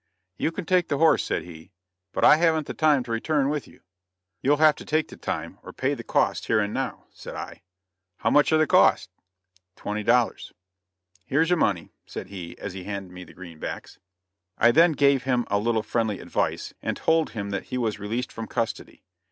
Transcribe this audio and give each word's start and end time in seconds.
"You 0.35 0.51
can 0.51 0.65
take 0.65 0.87
the 0.87 0.97
horse," 0.97 1.23
said 1.23 1.43
he, 1.43 1.69
"but 2.11 2.25
I 2.25 2.37
haven't 2.37 2.65
the 2.65 2.73
time 2.73 3.03
to 3.03 3.11
return 3.11 3.49
with 3.49 3.67
you." 3.67 3.81
"You'll 4.41 4.57
have 4.57 4.73
to 4.77 4.83
take 4.83 5.09
the 5.09 5.15
time, 5.15 5.59
or 5.61 5.71
pay 5.71 5.93
the 5.93 6.03
costs 6.03 6.47
here 6.47 6.59
and 6.59 6.73
now," 6.73 7.05
said 7.13 7.35
I. 7.35 7.61
"How 8.17 8.31
much 8.31 8.51
are 8.51 8.57
the 8.57 8.65
costs?" 8.65 9.09
"Twenty 9.75 10.01
dollars." 10.01 10.53
"Here's 11.27 11.51
your 11.51 11.59
money," 11.59 11.91
said 12.07 12.29
he, 12.29 12.57
as 12.57 12.73
he 12.73 12.85
handed 12.85 13.11
me 13.11 13.23
the 13.25 13.33
greenbacks. 13.35 13.99
I 14.57 14.71
then 14.71 14.93
gave 14.93 15.25
him 15.25 15.45
a 15.51 15.59
little 15.59 15.83
friendly 15.83 16.19
advice, 16.19 16.73
and 16.81 16.97
told 16.97 17.33
him 17.37 17.51
that 17.51 17.65
he 17.65 17.77
was 17.77 17.99
released 17.99 18.31
from 18.31 18.47
custody. 18.47 19.03